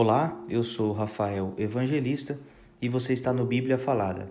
[0.00, 2.38] Olá, eu sou Rafael Evangelista
[2.80, 4.30] e você está no Bíblia Falada.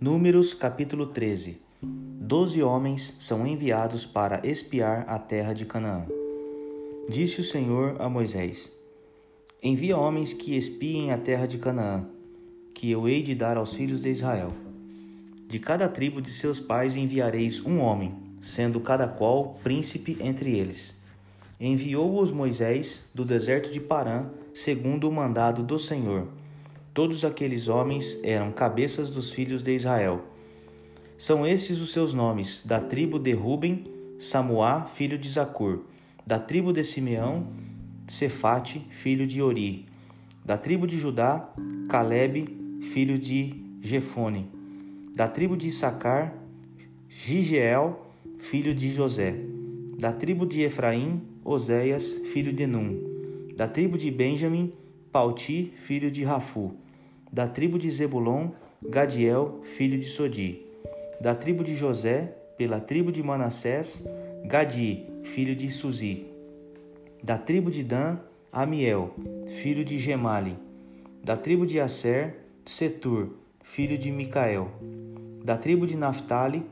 [0.00, 1.60] Números capítulo 13.
[1.82, 6.06] Doze homens são enviados para espiar a terra de Canaã.
[7.06, 8.72] Disse o Senhor a Moisés:
[9.62, 12.06] Envia homens que espiem a terra de Canaã,
[12.72, 14.54] que eu hei de dar aos filhos de Israel.
[15.46, 20.97] De cada tribo de seus pais enviareis um homem, sendo cada qual príncipe entre eles.
[21.60, 26.28] Enviou-os Moisés do deserto de Parã, segundo o mandado do Senhor.
[26.94, 30.24] Todos aqueles homens eram cabeças dos filhos de Israel.
[31.16, 33.84] São estes os seus nomes: da tribo de Ruben,
[34.20, 35.80] Samuá, filho de Zacur;
[36.24, 37.48] da tribo de Simeão,
[38.06, 39.86] Cefate, filho de Ori;
[40.44, 41.52] da tribo de Judá,
[41.88, 42.44] Caleb,
[42.82, 44.48] filho de Jefone;
[45.12, 46.34] da tribo de Issacar,
[47.08, 48.06] Gigeel,
[48.38, 49.34] filho de José;
[49.98, 53.00] da tribo de Efraim, Oséias, filho de Num;
[53.56, 54.70] da tribo de Benjamim,
[55.10, 56.74] Pauti, filho de Rafu;
[57.32, 58.50] da tribo de Zebulon,
[58.86, 60.60] Gadiel, filho de Sodi;
[61.22, 64.04] da tribo de José, pela tribo de Manassés,
[64.44, 66.26] Gadi, filho de Suzi;
[67.24, 68.20] da tribo de Dan,
[68.52, 69.14] Amiel,
[69.46, 70.54] filho de Gemali;
[71.24, 73.30] da tribo de Aser, Setur,
[73.62, 74.68] filho de Micael;
[75.42, 76.62] da tribo de Naphtali,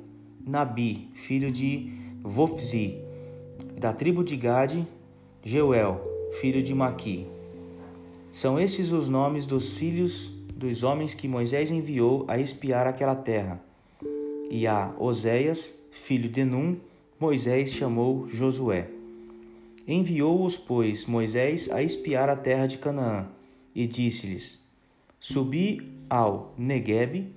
[0.47, 1.91] Nabi, filho de
[2.23, 3.06] Vofzi;
[3.77, 4.87] da tribo de Gade,
[5.45, 6.01] Jeuel,
[6.41, 7.27] filho de Maqui.
[8.33, 13.63] São esses os nomes dos filhos dos homens que Moisés enviou a espiar aquela terra.
[14.51, 16.79] E a Oséias, filho de Num,
[17.21, 18.89] Moisés chamou Josué.
[19.87, 23.29] Enviou-os, pois, Moisés a espiar a terra de Canaã,
[23.75, 24.67] e disse-lhes:
[25.21, 27.33] Subi ao Neguebe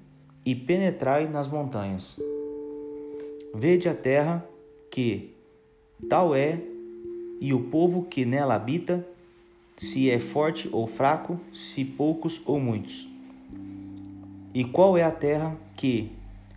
[0.46, 2.18] e penetrai nas montanhas.
[3.54, 4.48] Vede a terra
[4.90, 5.36] que
[6.08, 6.62] Tal é,
[7.42, 9.06] e o povo que nela habita,
[9.76, 13.10] se é forte ou fraco, se poucos ou muitos.
[14.54, 16.12] E qual é a terra que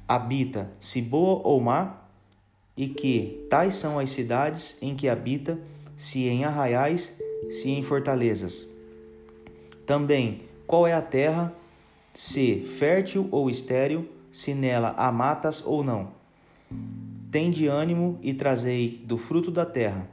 [0.06, 2.02] habita, se boa ou má,
[2.76, 5.58] e que tais são as cidades em que habita,
[5.96, 7.20] se em arraiais,
[7.50, 8.66] se em fortalezas.
[9.84, 11.52] Também, qual é a terra,
[12.14, 16.22] se fértil ou estéril, se nela há matas ou não
[17.32, 20.06] Tende ânimo e trazei do fruto da terra.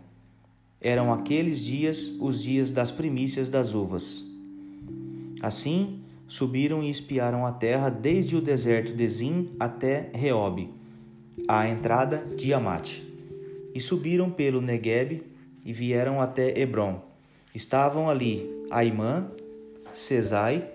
[0.80, 4.26] Eram aqueles dias os dias das primícias das uvas.
[5.42, 6.00] Assim,
[6.30, 10.70] subiram e espiaram a terra desde o deserto de Zim até Reob,
[11.46, 13.04] à entrada de Amate.
[13.76, 15.22] E subiram pelo Negueb
[15.66, 17.02] e vieram até Hebron.
[17.54, 19.30] Estavam ali Aimã,
[19.92, 20.66] Cesai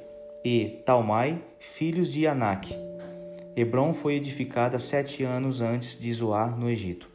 [0.45, 2.85] e Talmai, filhos de Anak
[3.57, 7.09] Hebron foi edificada sete anos antes de Zoar, no Egito.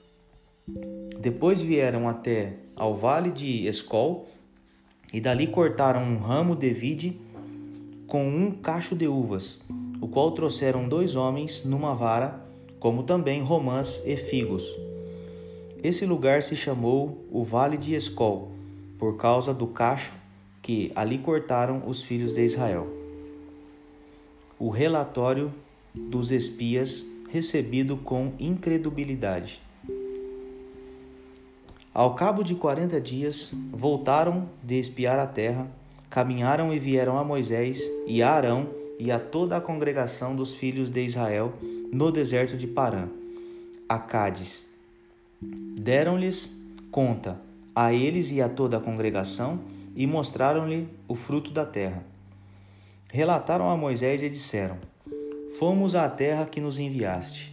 [1.20, 4.26] Depois vieram até ao vale de Escol
[5.12, 7.20] e dali cortaram um ramo de vide
[8.08, 9.62] com um cacho de uvas,
[10.00, 12.40] o qual trouxeram dois homens numa vara,
[12.80, 14.66] como também romãs e figos.
[15.84, 18.52] Esse lugar se chamou o Vale de Escol,
[18.98, 20.14] por causa do cacho
[20.62, 22.88] que ali cortaram os filhos de Israel.
[24.58, 25.54] O relatório
[25.94, 29.62] dos espias recebido com incredulidade.
[31.94, 35.68] Ao cabo de quarenta dias, voltaram de espiar a terra,
[36.10, 40.90] caminharam e vieram a Moisés e a Arão e a toda a congregação dos filhos
[40.90, 41.54] de Israel
[41.92, 43.08] no deserto de Parã,
[43.88, 44.68] a Cádiz.
[45.42, 46.56] Deram-lhes
[46.92, 47.40] conta
[47.76, 49.60] a eles e a toda a congregação
[49.96, 52.04] e mostraram-lhe o fruto da terra.
[53.08, 54.78] Relataram a Moisés e disseram:
[55.58, 57.52] Fomos à terra que nos enviaste,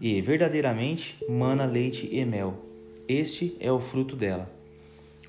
[0.00, 2.54] e verdadeiramente mana leite e mel.
[3.08, 4.50] Este é o fruto dela.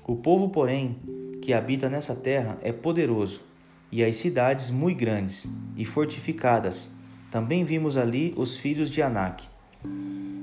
[0.06, 0.96] O povo, porém,
[1.42, 3.42] que habita nessa terra é poderoso,
[3.90, 6.94] e as cidades muito grandes e fortificadas.
[7.30, 9.44] Também vimos ali os filhos de Anak.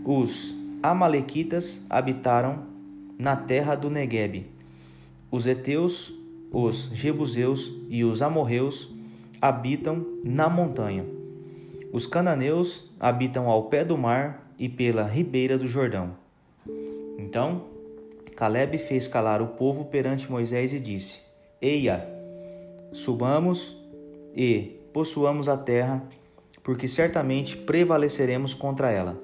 [0.05, 0.53] Os
[0.83, 2.65] Amalequitas habitaram
[3.17, 4.45] na terra do Negueb.
[5.31, 6.13] Os Eteus,
[6.51, 8.93] os Jebuseus e os Amorreus
[9.41, 11.22] habitam na montanha.
[11.93, 16.15] Os cananeus habitam ao pé do mar e pela ribeira do Jordão.
[17.19, 17.65] Então,
[18.35, 21.19] Caleb fez calar o povo perante Moisés e disse:
[21.61, 22.03] Eia,
[22.91, 23.77] subamos
[24.35, 26.03] e possuamos a terra,
[26.63, 29.21] porque certamente prevaleceremos contra ela.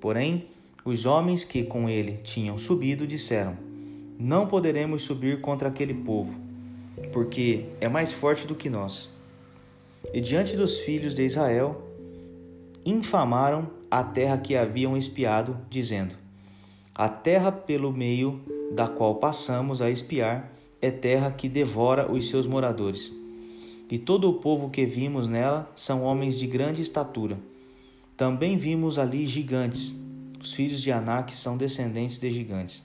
[0.00, 0.46] Porém,
[0.84, 3.56] os homens que com ele tinham subido disseram:
[4.16, 6.32] Não poderemos subir contra aquele povo,
[7.12, 9.10] porque é mais forte do que nós
[10.12, 11.82] e diante dos filhos de Israel
[12.84, 16.14] infamaram a terra que haviam espiado, dizendo:
[16.94, 18.40] A terra pelo meio
[18.72, 20.50] da qual passamos a espiar
[20.80, 23.12] é terra que devora os seus moradores.
[23.90, 27.38] E todo o povo que vimos nela são homens de grande estatura.
[28.16, 29.94] Também vimos ali gigantes.
[30.40, 32.82] Os filhos de Anak são descendentes de gigantes.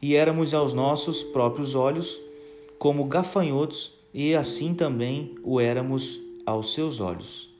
[0.00, 2.20] E éramos aos nossos próprios olhos
[2.78, 6.20] como gafanhotos, e assim também o éramos
[6.52, 7.51] aos seus olhos.